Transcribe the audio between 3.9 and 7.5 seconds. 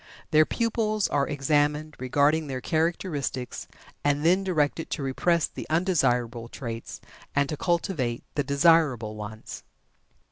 and then directed to repress the undesirable traits, and